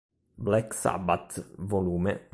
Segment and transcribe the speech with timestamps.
[0.35, 2.17] Black Sabbath, Vol.